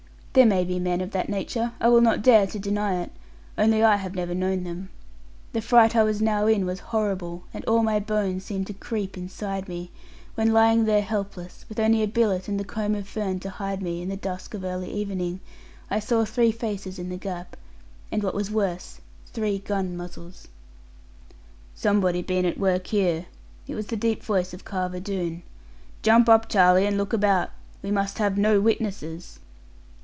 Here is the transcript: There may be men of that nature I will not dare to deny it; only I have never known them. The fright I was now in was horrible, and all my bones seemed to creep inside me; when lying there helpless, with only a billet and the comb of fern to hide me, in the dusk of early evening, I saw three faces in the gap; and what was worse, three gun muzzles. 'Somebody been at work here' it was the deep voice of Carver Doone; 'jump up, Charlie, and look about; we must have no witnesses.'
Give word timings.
There 0.33 0.45
may 0.45 0.63
be 0.63 0.79
men 0.79 1.01
of 1.01 1.11
that 1.11 1.27
nature 1.27 1.73
I 1.81 1.89
will 1.89 1.99
not 1.99 2.21
dare 2.21 2.47
to 2.47 2.57
deny 2.57 3.01
it; 3.01 3.11
only 3.57 3.83
I 3.83 3.97
have 3.97 4.15
never 4.15 4.33
known 4.33 4.63
them. 4.63 4.87
The 5.51 5.59
fright 5.59 5.93
I 5.93 6.03
was 6.05 6.21
now 6.21 6.47
in 6.47 6.65
was 6.65 6.79
horrible, 6.79 7.43
and 7.53 7.65
all 7.65 7.83
my 7.83 7.99
bones 7.99 8.45
seemed 8.45 8.67
to 8.67 8.73
creep 8.73 9.17
inside 9.17 9.67
me; 9.67 9.91
when 10.35 10.53
lying 10.53 10.85
there 10.85 11.01
helpless, 11.01 11.65
with 11.67 11.81
only 11.81 12.01
a 12.01 12.07
billet 12.07 12.47
and 12.47 12.57
the 12.57 12.63
comb 12.63 12.95
of 12.95 13.09
fern 13.09 13.41
to 13.41 13.49
hide 13.49 13.81
me, 13.81 14.01
in 14.01 14.07
the 14.07 14.15
dusk 14.15 14.53
of 14.53 14.63
early 14.63 14.89
evening, 14.93 15.41
I 15.89 15.99
saw 15.99 16.23
three 16.23 16.53
faces 16.53 16.97
in 16.97 17.09
the 17.09 17.17
gap; 17.17 17.57
and 18.09 18.23
what 18.23 18.33
was 18.33 18.49
worse, 18.49 19.01
three 19.33 19.59
gun 19.59 19.97
muzzles. 19.97 20.47
'Somebody 21.75 22.21
been 22.21 22.45
at 22.45 22.57
work 22.57 22.87
here' 22.87 23.25
it 23.67 23.75
was 23.75 23.87
the 23.87 23.97
deep 23.97 24.23
voice 24.23 24.53
of 24.53 24.63
Carver 24.63 25.01
Doone; 25.01 25.43
'jump 26.03 26.29
up, 26.29 26.47
Charlie, 26.47 26.85
and 26.85 26.97
look 26.97 27.11
about; 27.11 27.49
we 27.81 27.91
must 27.91 28.17
have 28.17 28.37
no 28.37 28.61
witnesses.' 28.61 29.37